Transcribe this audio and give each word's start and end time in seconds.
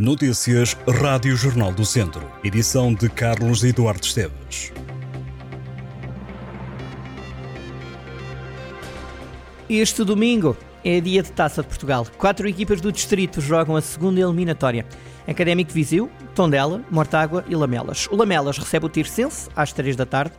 Notícias 0.00 0.74
Rádio 0.88 1.36
Jornal 1.36 1.74
do 1.74 1.84
Centro. 1.84 2.26
Edição 2.42 2.94
de 2.94 3.06
Carlos 3.10 3.62
Eduardo 3.62 4.02
Esteves. 4.02 4.72
Este 9.68 10.02
domingo 10.02 10.56
é 10.82 11.02
dia 11.02 11.22
de 11.22 11.30
Taça 11.30 11.60
de 11.60 11.68
Portugal. 11.68 12.06
Quatro 12.16 12.48
equipas 12.48 12.80
do 12.80 12.90
distrito 12.90 13.42
jogam 13.42 13.76
a 13.76 13.82
segunda 13.82 14.18
eliminatória. 14.18 14.86
Académico 15.28 15.70
Viseu, 15.70 16.10
Tondela, 16.34 16.82
Mortágua 16.90 17.44
e 17.46 17.54
Lamelas. 17.54 18.08
O 18.10 18.16
Lamelas 18.16 18.56
recebe 18.56 18.86
o 18.86 18.88
Tirsense 18.88 19.50
às 19.54 19.70
três 19.70 19.96
da 19.96 20.06
tarde, 20.06 20.32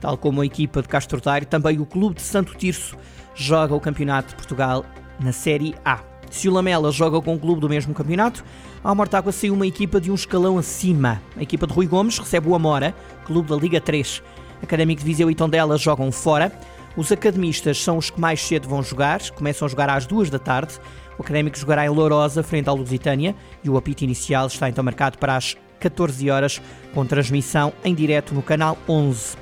tal 0.00 0.16
como 0.16 0.40
a 0.40 0.46
equipa 0.46 0.82
de 0.82 0.88
Castro 0.88 1.20
Daire. 1.20 1.46
Também 1.46 1.80
o 1.80 1.84
Clube 1.84 2.14
de 2.14 2.22
Santo 2.22 2.54
Tirso 2.54 2.96
joga 3.34 3.74
o 3.74 3.80
Campeonato 3.80 4.28
de 4.28 4.34
Portugal 4.36 4.86
na 5.18 5.32
Série 5.32 5.74
A. 5.84 6.09
Se 6.30 6.48
o 6.48 6.52
Lamela 6.52 6.92
joga 6.92 7.20
com 7.20 7.34
o 7.34 7.38
clube 7.38 7.60
do 7.60 7.68
mesmo 7.68 7.92
campeonato, 7.92 8.44
ao 8.82 8.94
Mortágua 8.94 9.32
saiu 9.32 9.52
uma 9.52 9.66
equipa 9.66 10.00
de 10.00 10.10
um 10.10 10.14
escalão 10.14 10.56
acima. 10.56 11.20
A 11.36 11.42
equipa 11.42 11.66
de 11.66 11.72
Rui 11.72 11.86
Gomes 11.86 12.18
recebe 12.18 12.48
o 12.48 12.54
Amora, 12.54 12.94
clube 13.24 13.48
da 13.48 13.56
Liga 13.56 13.80
3. 13.80 14.22
Académico 14.62 15.00
de 15.00 15.06
Viseu 15.06 15.28
e 15.30 15.34
Tondela 15.34 15.76
jogam 15.76 16.10
fora. 16.12 16.52
Os 16.96 17.10
academistas 17.10 17.82
são 17.82 17.98
os 17.98 18.10
que 18.10 18.20
mais 18.20 18.40
cedo 18.40 18.68
vão 18.68 18.82
jogar, 18.82 19.20
começam 19.30 19.66
a 19.66 19.68
jogar 19.68 19.90
às 19.90 20.06
duas 20.06 20.30
da 20.30 20.38
tarde. 20.38 20.74
O 21.18 21.22
Académico 21.22 21.58
jogará 21.58 21.84
em 21.84 21.88
Lourosa, 21.88 22.42
frente 22.42 22.68
ao 22.68 22.76
Lusitânia, 22.76 23.34
e 23.64 23.68
o 23.68 23.76
apito 23.76 24.04
inicial 24.04 24.46
está 24.46 24.68
então 24.68 24.84
marcado 24.84 25.18
para 25.18 25.36
as 25.36 25.56
14 25.80 26.30
horas, 26.30 26.60
com 26.94 27.04
transmissão 27.04 27.72
em 27.84 27.94
direto 27.94 28.34
no 28.34 28.42
canal 28.42 28.78
11. 28.88 29.36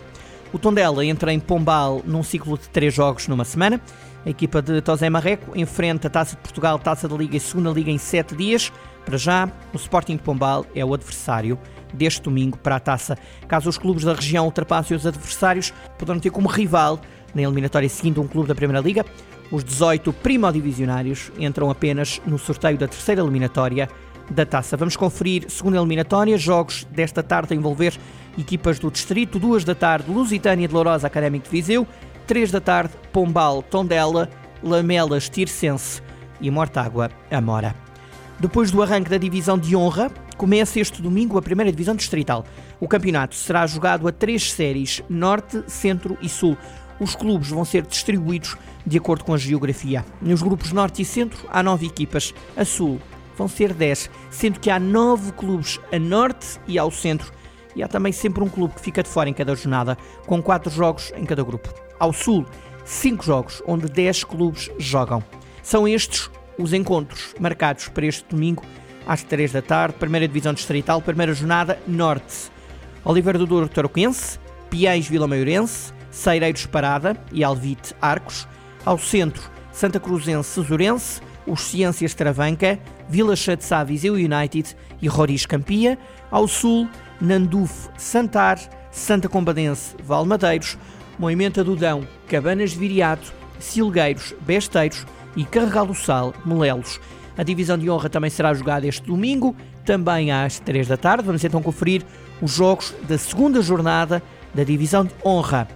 O 0.52 0.58
Tondela 0.58 1.04
entra 1.04 1.32
em 1.32 1.38
Pombal 1.38 2.00
num 2.06 2.22
ciclo 2.22 2.56
de 2.56 2.68
três 2.68 2.94
jogos 2.94 3.28
numa 3.28 3.44
semana. 3.44 3.80
A 4.28 4.30
equipa 4.30 4.60
de 4.60 4.82
Tosé 4.82 5.08
Marreco 5.08 5.58
enfrenta 5.58 6.06
a 6.06 6.10
Taça 6.10 6.36
de 6.36 6.42
Portugal, 6.42 6.78
Taça 6.78 7.08
da 7.08 7.16
Liga 7.16 7.34
e 7.34 7.40
Segunda 7.40 7.70
Liga 7.70 7.90
em 7.90 7.96
sete 7.96 8.36
dias. 8.36 8.70
Para 9.02 9.16
já, 9.16 9.50
o 9.72 9.76
Sporting 9.78 10.16
de 10.16 10.22
Pombal 10.22 10.66
é 10.74 10.84
o 10.84 10.92
adversário 10.92 11.58
deste 11.94 12.20
domingo 12.20 12.58
para 12.58 12.76
a 12.76 12.78
taça. 12.78 13.16
Caso 13.48 13.70
os 13.70 13.78
clubes 13.78 14.04
da 14.04 14.12
região 14.12 14.44
ultrapassem 14.44 14.94
os 14.94 15.06
adversários, 15.06 15.72
poderão 15.98 16.20
ter 16.20 16.28
como 16.28 16.46
rival 16.46 17.00
na 17.34 17.40
eliminatória 17.40 17.88
seguinte 17.88 18.20
um 18.20 18.28
clube 18.28 18.46
da 18.46 18.54
Primeira 18.54 18.82
Liga. 18.82 19.02
Os 19.50 19.64
18 19.64 20.12
primodivisionários 20.12 21.32
entram 21.38 21.70
apenas 21.70 22.20
no 22.26 22.38
sorteio 22.38 22.76
da 22.76 22.86
terceira 22.86 23.22
eliminatória 23.22 23.88
da 24.30 24.44
taça. 24.44 24.76
Vamos 24.76 24.94
conferir 24.94 25.50
segunda 25.50 25.78
eliminatória, 25.78 26.36
jogos 26.36 26.86
desta 26.90 27.22
tarde 27.22 27.54
a 27.54 27.56
envolver 27.56 27.98
equipas 28.36 28.78
do 28.78 28.90
distrito, 28.90 29.38
duas 29.38 29.64
da 29.64 29.74
tarde, 29.74 30.10
Lusitânia 30.10 30.68
de 30.68 30.74
Lourosa 30.74 31.06
Académico 31.06 31.46
de 31.46 31.50
Viseu, 31.50 31.86
três 32.28 32.50
da 32.50 32.60
tarde, 32.60 32.92
Pombal, 33.10 33.62
Tondela, 33.62 34.28
Lamelas, 34.62 35.30
Tirsense 35.30 36.02
e 36.40 36.50
Mortágua, 36.50 37.10
Amora. 37.30 37.74
Depois 38.38 38.70
do 38.70 38.82
arranque 38.82 39.08
da 39.08 39.16
divisão 39.16 39.58
de 39.58 39.74
honra, 39.74 40.10
começa 40.36 40.78
este 40.78 41.00
domingo 41.00 41.38
a 41.38 41.42
primeira 41.42 41.72
divisão 41.72 41.96
distrital. 41.96 42.44
O 42.78 42.86
campeonato 42.86 43.34
será 43.34 43.66
jogado 43.66 44.06
a 44.06 44.12
três 44.12 44.52
séries: 44.52 45.02
Norte, 45.08 45.64
Centro 45.66 46.18
e 46.20 46.28
Sul. 46.28 46.56
Os 47.00 47.16
clubes 47.16 47.48
vão 47.48 47.64
ser 47.64 47.86
distribuídos 47.86 48.56
de 48.86 48.98
acordo 48.98 49.24
com 49.24 49.32
a 49.32 49.38
geografia. 49.38 50.04
Nos 50.20 50.42
grupos 50.42 50.70
Norte 50.70 51.00
e 51.00 51.06
Centro 51.06 51.48
há 51.48 51.62
nove 51.62 51.86
equipas. 51.86 52.34
A 52.54 52.64
Sul 52.64 53.00
vão 53.38 53.48
ser 53.48 53.72
dez, 53.72 54.10
sendo 54.30 54.60
que 54.60 54.68
há 54.68 54.78
nove 54.78 55.32
clubes 55.32 55.80
a 55.90 55.98
Norte 55.98 56.60
e 56.66 56.78
ao 56.78 56.90
Centro. 56.90 57.32
E 57.78 57.82
há 57.82 57.86
também 57.86 58.10
sempre 58.10 58.42
um 58.42 58.48
clube 58.48 58.74
que 58.74 58.80
fica 58.80 59.04
de 59.04 59.08
fora 59.08 59.30
em 59.30 59.32
cada 59.32 59.54
jornada, 59.54 59.96
com 60.26 60.42
quatro 60.42 60.68
jogos 60.68 61.12
em 61.16 61.24
cada 61.24 61.44
grupo. 61.44 61.72
Ao 61.96 62.12
Sul, 62.12 62.44
cinco 62.84 63.24
jogos, 63.24 63.62
onde 63.64 63.86
dez 63.86 64.24
clubes 64.24 64.68
jogam. 64.80 65.22
São 65.62 65.86
estes 65.86 66.28
os 66.58 66.72
encontros 66.72 67.36
marcados 67.38 67.88
para 67.88 68.04
este 68.04 68.24
domingo 68.28 68.64
às 69.06 69.22
3 69.22 69.52
da 69.52 69.62
tarde, 69.62 69.94
primeira 69.96 70.26
divisão 70.26 70.52
distrital, 70.52 71.00
primeira 71.00 71.32
jornada 71.32 71.78
norte. 71.86 72.50
Oliveira 73.04 73.38
do 73.38 73.46
Douro 73.46 73.68
Tarouquense, 73.68 74.40
Piães 74.68 75.06
Vila 75.06 75.28
Maiorense, 75.28 75.92
Seireiros 76.10 76.66
Parada 76.66 77.16
e 77.30 77.44
Alvite 77.44 77.94
Arcos. 78.02 78.48
Ao 78.84 78.98
centro, 78.98 79.48
Santa 79.70 80.00
Cruzense 80.00 80.50
Cesurense, 80.50 81.20
os 81.48 81.62
Ciências 81.62 82.14
Travanca, 82.14 82.78
Vila 83.08 83.34
Chatzá 83.34 83.82
Viseu 83.84 84.14
United 84.14 84.76
e 85.00 85.08
Roriz 85.08 85.46
Campia. 85.46 85.98
Ao 86.30 86.46
sul, 86.46 86.88
Nanduf 87.20 87.88
Santar, 87.96 88.58
Santa 88.90 89.28
Combadense 89.28 89.96
Valmadeiros, 90.02 90.76
Moimenta 91.18 91.64
do 91.64 91.74
Dão, 91.74 92.06
Cabanas 92.28 92.70
de 92.70 92.78
Viriato, 92.78 93.32
Silgueiros, 93.58 94.34
Besteiros 94.40 95.06
e 95.36 95.44
Carregal 95.44 95.86
do 95.86 95.94
Sal, 95.94 96.34
Molelos. 96.44 97.00
A 97.36 97.42
divisão 97.42 97.78
de 97.78 97.88
honra 97.88 98.08
também 98.08 98.30
será 98.30 98.52
jogada 98.52 98.86
este 98.86 99.06
domingo, 99.06 99.54
também 99.84 100.32
às 100.32 100.58
3 100.58 100.88
da 100.88 100.96
tarde. 100.96 101.24
Vamos 101.24 101.44
então 101.44 101.62
conferir 101.62 102.04
os 102.42 102.52
jogos 102.52 102.94
da 103.08 103.16
segunda 103.16 103.62
jornada 103.62 104.22
da 104.54 104.64
divisão 104.64 105.04
de 105.04 105.14
honra. 105.24 105.68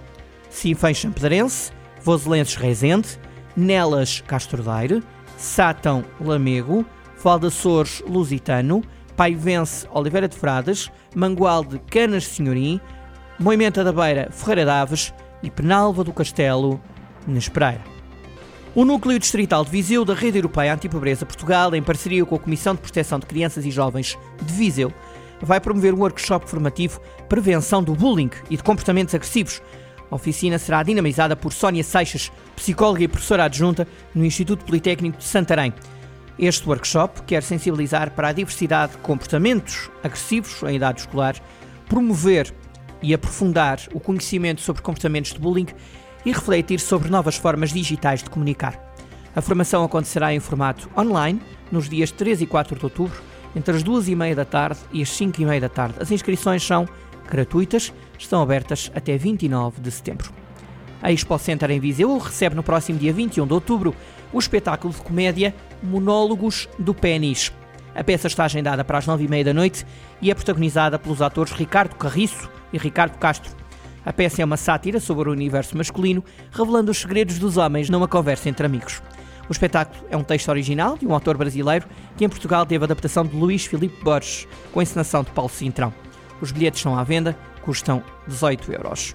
Sinfém 0.51 0.93
Champedrense, 0.93 1.73
Voselenses 2.03 2.57
Rezende, 2.57 3.09
Nelas 3.57 4.21
Castrodeire, 4.27 5.03
Sátão 5.43 6.05
Lamego, 6.21 6.87
Valdaçores 7.21 8.01
Lusitano, 8.07 8.81
Paivense 9.17 9.89
Oliveira 9.93 10.29
de 10.29 10.37
Frades, 10.37 10.89
Mangualde 11.17 11.81
Canas 11.91 12.25
Senhorim, 12.29 12.81
Moimenta 13.41 13.83
da 13.83 13.93
Beira 13.93 14.29
Ferreira 14.31 14.65
Daves 14.65 15.13
e 15.43 15.51
Penalva 15.51 16.05
do 16.05 16.13
Castelo 16.13 16.81
Nespreira. 17.27 17.81
O 18.73 18.85
Núcleo 18.85 19.19
Distrital 19.19 19.65
de 19.65 19.71
Viseu 19.73 20.05
da 20.05 20.15
Rede 20.15 20.39
Europeia 20.39 20.73
Antipobreza 20.73 21.27
Portugal, 21.27 21.75
em 21.75 21.83
parceria 21.83 22.25
com 22.25 22.37
a 22.37 22.39
Comissão 22.39 22.77
de 22.77 22.81
Proteção 22.81 23.19
de 23.19 23.27
Crianças 23.27 23.67
e 23.67 23.71
Jovens 23.73 24.17
de 24.41 24.55
Viseu, 24.55 24.93
vai 25.43 25.61
promover 25.61 25.93
um 25.93 25.99
workshop 25.99 26.49
formativo 26.49 27.01
Prevenção 27.29 27.83
do 27.83 27.97
Bullying 27.97 28.31
e 28.49 28.57
de 28.57 28.63
Comportamentos 28.63 29.13
Agressivos. 29.13 29.61
A 30.13 30.17
oficina 30.17 30.59
será 30.59 30.83
dinamizada 30.83 31.35
por 31.35 31.55
Sónia 31.55 31.83
Seixas, 31.83 32.31
psicóloga 32.55 33.03
e 33.03 33.09
professora 33.09 33.45
adjunta 33.45 33.89
no 34.15 34.27
Instituto 34.27 34.63
Politécnico 34.63 35.17
de 35.17 35.25
Santarém. 35.25 35.73
Este 36.39 36.69
workshop 36.69 37.23
quer 37.23 37.43
sensibilizar 37.43 38.11
para 38.11 38.29
a 38.29 38.33
diversidade 38.33 38.93
de 38.93 38.99
comportamentos 38.99 39.91
agressivos 40.05 40.63
em 40.65 40.77
idade 40.77 41.01
escolar, 41.01 41.35
promover 41.89 42.53
e 43.03 43.15
aprofundar 43.15 43.81
o 43.95 43.99
conhecimento 43.99 44.61
sobre 44.61 44.83
comportamentos 44.83 45.33
de 45.33 45.39
bullying 45.39 45.69
e 46.27 46.31
refletir 46.31 46.79
sobre 46.79 47.09
novas 47.09 47.37
formas 47.37 47.73
digitais 47.73 48.23
de 48.23 48.29
comunicar. 48.29 48.79
A 49.35 49.41
formação 49.41 49.83
acontecerá 49.83 50.35
em 50.35 50.41
formato 50.41 50.91
online 50.95 51.41
nos 51.71 51.89
dias 51.89 52.11
3 52.11 52.43
e 52.43 52.47
4 52.47 52.79
de 52.79 52.85
outubro, 52.85 53.19
entre 53.57 53.75
as 53.75 53.83
2 53.83 54.09
e 54.09 54.15
meia 54.15 54.37
da 54.37 54.45
tarde 54.45 54.79
e 54.93 55.01
as 55.01 55.09
5 55.09 55.41
e 55.41 55.47
meia 55.47 55.61
da 55.63 55.71
tarde. 55.71 55.95
As 56.01 56.11
inscrições 56.11 56.63
são 56.63 56.87
gratuitas, 57.33 57.93
estão 58.19 58.43
abertas 58.43 58.91
até 58.95 59.17
29 59.17 59.81
de 59.81 59.91
setembro. 59.91 60.33
A 61.03 61.11
Expo 61.11 61.37
Center 61.39 61.71
em 61.71 61.81
Viseu 61.81 62.17
recebe 62.19 62.55
no 62.55 62.63
próximo 62.63 62.99
dia 62.99 63.13
21 63.13 63.47
de 63.47 63.53
outubro 63.53 63.95
o 64.33 64.39
espetáculo 64.39 64.95
de 64.95 65.01
comédia 65.01 65.55
Monólogos 65.83 66.69
do 66.79 66.95
Pênis. 66.95 67.53
A 67.95 68.05
peça 68.05 68.29
está 68.29 68.45
agendada 68.45 68.85
para 68.85 68.99
as 68.99 69.07
9 69.07 69.25
e 69.25 69.29
meia 69.29 69.45
da 69.45 69.53
noite 69.53 69.85
e 70.21 70.31
é 70.31 70.35
protagonizada 70.35 70.99
pelos 70.99 71.21
atores 71.21 71.53
Ricardo 71.53 71.97
Carriço 71.97 72.49
e 72.73 72.79
Ricardo 72.79 73.19
Castro. 73.19 73.51
A 74.05 74.13
peça 74.13 74.43
é 74.43 74.45
uma 74.45 74.57
sátira 74.57 75.01
sobre 75.01 75.29
o 75.29 75.33
universo 75.33 75.77
masculino, 75.77 76.25
revelando 76.51 76.91
os 76.91 76.99
segredos 76.99 77.39
dos 77.39 77.57
homens 77.57 77.91
numa 77.91 78.09
conversa 78.09 78.49
entre 78.49 78.67
amigos. 78.67 79.03
O 79.49 79.53
espetáculo 79.53 80.05
é 80.11 80.17
um 80.17 80.25
texto 80.25 80.49
original 80.49 80.97
de 80.97 81.07
um 81.07 81.13
autor 81.13 81.37
brasileiro 81.37 81.87
que 82.17 82.25
em 82.25 82.29
Portugal 82.29 82.65
teve 82.65 82.85
adaptação 82.85 83.25
de 83.25 83.37
Luís 83.37 83.67
Filipe 83.67 84.03
Borges, 84.03 84.47
com 84.73 84.81
encenação 84.81 85.23
de 85.23 85.31
Paulo 85.31 85.51
Cintrão. 85.51 85.93
Os 86.43 86.51
bilhetes 86.51 86.81
estão 86.81 86.99
à 86.99 87.05
venda, 87.05 87.39
custam 87.63 88.03
18 88.27 88.73
euros. 88.73 89.15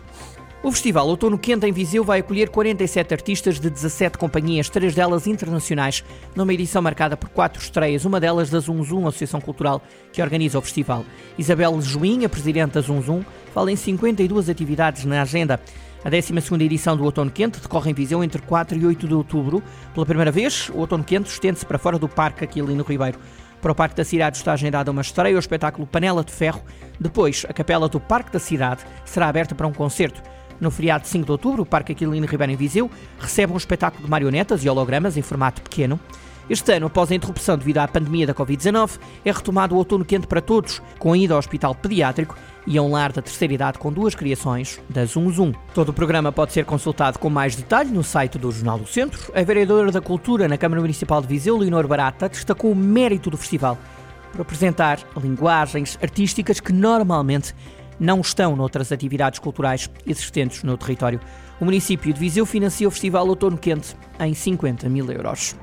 O 0.63 0.71
Festival 0.71 1.07
Outono 1.07 1.37
Quente 1.37 1.67
em 1.67 1.71
Viseu 1.71 2.03
vai 2.03 2.19
acolher 2.19 2.49
47 2.49 3.13
artistas 3.13 3.59
de 3.59 3.69
17 3.69 4.17
companhias, 4.17 4.69
três 4.69 4.95
delas 4.95 5.27
internacionais, 5.27 6.03
numa 6.35 6.53
edição 6.53 6.81
marcada 6.81 7.15
por 7.15 7.29
quatro 7.29 7.61
estreias, 7.61 8.05
uma 8.05 8.19
delas 8.19 8.49
da 8.49 8.59
Zum 8.59 8.83
Zum, 8.83 9.07
Associação 9.07 9.39
Cultural 9.39 9.83
que 10.11 10.21
organiza 10.21 10.57
o 10.57 10.61
festival. 10.61 11.05
Isabel 11.37 11.79
Joinha, 11.81 12.27
presidente 12.27 12.71
da 12.71 12.81
Zum 12.81 13.23
fala 13.53 13.71
em 13.71 13.75
52 13.75 14.49
atividades 14.49 15.05
na 15.05 15.21
agenda. 15.21 15.59
A 16.03 16.09
12 16.09 16.33
edição 16.63 16.95
do 16.95 17.03
Outono 17.03 17.29
Quente 17.29 17.59
decorre 17.59 17.91
em 17.91 17.93
Viseu 17.93 18.23
entre 18.23 18.41
4 18.41 18.77
e 18.77 18.85
8 18.85 19.07
de 19.07 19.13
outubro. 19.13 19.61
Pela 19.93 20.05
primeira 20.05 20.31
vez, 20.31 20.69
o 20.69 20.77
Outono 20.77 21.03
Quente 21.03 21.29
estende-se 21.29 21.65
para 21.65 21.77
fora 21.77 21.99
do 21.99 22.07
Parque 22.07 22.45
Aquilino 22.45 22.83
Ribeiro. 22.83 23.19
Para 23.61 23.71
o 23.71 23.75
Parque 23.75 23.95
da 23.95 24.05
Cidade 24.05 24.37
está 24.37 24.53
agendada 24.53 24.91
uma 24.91 25.01
estreia, 25.01 25.35
o 25.35 25.39
espetáculo 25.39 25.87
Panela 25.87 26.23
de 26.23 26.31
Ferro. 26.31 26.61
Depois, 26.99 27.45
a 27.49 27.53
capela 27.53 27.89
do 27.89 27.99
Parque 27.99 28.31
da 28.31 28.39
Cidade 28.39 28.83
será 29.03 29.27
aberta 29.27 29.55
para 29.55 29.67
um 29.67 29.73
concerto. 29.73 30.21
No 30.59 30.71
feriado 30.71 31.03
de 31.03 31.09
5 31.09 31.25
de 31.25 31.31
outubro, 31.31 31.63
o 31.63 31.65
Parque 31.65 31.91
Aquilino 31.91 32.25
Ribeiro 32.25 32.53
em 32.53 32.55
Viseu 32.55 32.89
recebe 33.19 33.53
um 33.53 33.57
espetáculo 33.57 34.03
de 34.03 34.09
marionetas 34.09 34.63
e 34.63 34.69
hologramas 34.69 35.17
em 35.17 35.21
formato 35.21 35.61
pequeno. 35.61 35.99
Este 36.49 36.71
ano, 36.71 36.87
após 36.87 37.11
a 37.11 37.15
interrupção 37.15 37.57
devido 37.57 37.79
à 37.79 37.87
pandemia 37.87 38.25
da 38.25 38.33
Covid-19, 38.33 38.99
é 39.25 39.31
retomado 39.31 39.75
o 39.75 39.77
outono 39.77 40.05
quente 40.05 40.27
para 40.27 40.39
todos, 40.39 40.81
com 40.97 41.11
a 41.11 41.17
ida 41.17 41.33
ao 41.33 41.39
hospital 41.39 41.75
pediátrico 41.75 42.37
e 42.65 42.77
a 42.77 42.81
um 42.81 42.91
lar 42.91 43.11
da 43.11 43.21
terceira 43.21 43.53
idade 43.53 43.77
com 43.77 43.91
duas 43.91 44.15
criações 44.15 44.79
da 44.87 45.03
Zum 45.03 45.29
Zum. 45.29 45.51
Todo 45.73 45.89
o 45.89 45.93
programa 45.93 46.31
pode 46.31 46.53
ser 46.53 46.63
consultado 46.63 47.19
com 47.19 47.29
mais 47.29 47.55
detalhe 47.55 47.91
no 47.91 48.01
site 48.01 48.37
do 48.37 48.49
Jornal 48.49 48.79
do 48.79 48.87
Centro. 48.87 49.29
A 49.35 49.43
vereadora 49.43 49.91
da 49.91 49.99
Cultura 49.99 50.47
na 50.47 50.57
Câmara 50.57 50.79
Municipal 50.79 51.21
de 51.21 51.27
Viseu, 51.27 51.57
Leonor 51.57 51.85
Barata, 51.85 52.29
destacou 52.29 52.71
o 52.71 52.75
mérito 52.75 53.29
do 53.29 53.37
festival 53.37 53.77
por 54.31 54.39
apresentar 54.39 54.99
linguagens 55.21 55.99
artísticas 56.01 56.61
que 56.61 56.71
normalmente 56.71 57.53
não 57.99 58.21
estão 58.21 58.55
noutras 58.55 58.93
atividades 58.93 59.39
culturais 59.39 59.89
existentes 60.05 60.63
no 60.63 60.77
território. 60.77 61.19
O 61.59 61.65
município 61.65 62.13
de 62.13 62.19
Viseu 62.19 62.45
financia 62.45 62.87
o 62.87 62.91
Festival 62.91 63.27
Outono 63.27 63.57
Quente 63.57 63.97
em 64.19 64.33
50 64.33 64.87
mil 64.87 65.11
euros. 65.11 65.55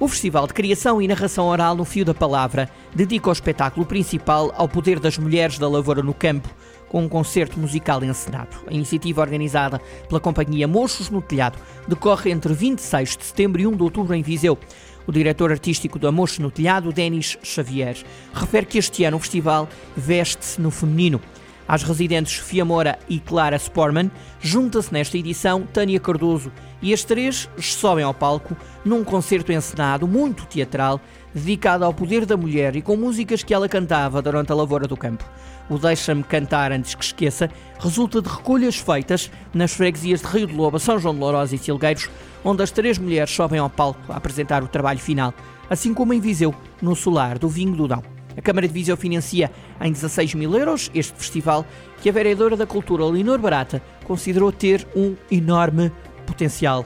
O 0.00 0.08
Festival 0.08 0.48
de 0.48 0.52
Criação 0.52 1.00
e 1.00 1.06
Narração 1.06 1.46
Oral 1.46 1.76
no 1.76 1.84
Fio 1.84 2.04
da 2.04 2.12
Palavra 2.12 2.68
dedica 2.92 3.28
o 3.28 3.32
espetáculo 3.32 3.86
principal 3.86 4.52
ao 4.56 4.68
poder 4.68 4.98
das 4.98 5.16
mulheres 5.16 5.56
da 5.56 5.68
lavoura 5.68 6.02
no 6.02 6.12
campo, 6.12 6.48
com 6.88 7.04
um 7.04 7.08
concerto 7.08 7.60
musical 7.60 8.02
encenado. 8.02 8.56
A 8.66 8.72
iniciativa 8.72 9.20
organizada 9.20 9.80
pela 10.08 10.20
companhia 10.20 10.66
Mochos 10.66 11.10
no 11.10 11.22
Telhado 11.22 11.58
decorre 11.86 12.32
entre 12.32 12.52
26 12.52 13.16
de 13.16 13.24
setembro 13.24 13.62
e 13.62 13.68
1 13.68 13.76
de 13.76 13.82
outubro 13.84 14.14
em 14.16 14.22
Viseu. 14.22 14.58
O 15.06 15.12
diretor 15.12 15.52
artístico 15.52 15.96
do 15.96 16.12
Mochos 16.12 16.40
no 16.40 16.50
Telhado, 16.50 16.92
Denis 16.92 17.38
Xavier, 17.44 17.96
refere 18.32 18.66
que 18.66 18.78
este 18.78 19.04
ano 19.04 19.16
o 19.16 19.20
festival 19.20 19.68
veste-se 19.96 20.60
no 20.60 20.72
feminino. 20.72 21.20
Às 21.66 21.82
residentes 21.82 22.36
Sofia 22.36 22.64
Moura 22.64 22.98
e 23.08 23.18
Clara 23.18 23.56
Sporman, 23.56 24.10
junta-se 24.40 24.92
nesta 24.92 25.16
edição 25.16 25.62
Tânia 25.62 25.98
Cardoso 25.98 26.52
e 26.82 26.92
as 26.92 27.04
três 27.04 27.48
sobem 27.58 28.04
ao 28.04 28.12
palco 28.12 28.54
num 28.84 29.02
concerto 29.02 29.50
encenado 29.50 30.06
muito 30.06 30.44
teatral 30.46 31.00
dedicado 31.34 31.84
ao 31.84 31.94
poder 31.94 32.26
da 32.26 32.36
mulher 32.36 32.76
e 32.76 32.82
com 32.82 32.96
músicas 32.96 33.42
que 33.42 33.54
ela 33.54 33.68
cantava 33.68 34.20
durante 34.20 34.52
a 34.52 34.54
lavoura 34.54 34.86
do 34.86 34.96
campo. 34.96 35.24
O 35.68 35.78
Deixa-me 35.78 36.22
Cantar 36.22 36.70
Antes 36.70 36.94
que 36.94 37.04
Esqueça 37.04 37.50
resulta 37.80 38.20
de 38.20 38.28
recolhas 38.28 38.76
feitas 38.76 39.30
nas 39.52 39.72
freguesias 39.72 40.20
de 40.20 40.26
Rio 40.26 40.46
de 40.46 40.54
Loba, 40.54 40.78
São 40.78 40.98
João 40.98 41.14
de 41.14 41.20
Lourosa 41.20 41.54
e 41.54 41.58
Silgueiros, 41.58 42.10
onde 42.44 42.62
as 42.62 42.70
três 42.70 42.98
mulheres 42.98 43.34
sobem 43.34 43.58
ao 43.58 43.70
palco 43.70 44.12
a 44.12 44.16
apresentar 44.16 44.62
o 44.62 44.68
trabalho 44.68 44.98
final, 44.98 45.32
assim 45.68 45.94
como 45.94 46.12
em 46.12 46.20
Viseu, 46.20 46.54
no 46.82 46.94
solar 46.94 47.38
do 47.38 47.48
Vinho 47.48 47.74
do 47.74 47.88
Dão. 47.88 48.13
A 48.36 48.42
Câmara 48.42 48.66
de 48.66 48.74
Viseu 48.74 48.96
financia 48.96 49.50
em 49.80 49.92
16 49.92 50.34
mil 50.34 50.56
euros 50.56 50.90
este 50.94 51.14
festival 51.16 51.66
que 52.02 52.08
a 52.08 52.12
vereadora 52.12 52.56
da 52.56 52.66
Cultura, 52.66 53.04
Leonor 53.04 53.38
Barata, 53.38 53.82
considerou 54.04 54.50
ter 54.50 54.86
um 54.94 55.16
enorme 55.30 55.92
potencial. 56.26 56.84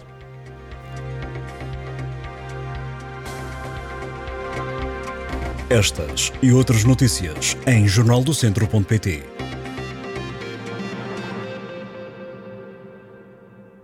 Estas 5.70 6.32
e 6.42 6.50
outras 6.50 6.84
notícias 6.84 7.56
em 7.66 7.86
jornaldocentro.pt 7.86 9.37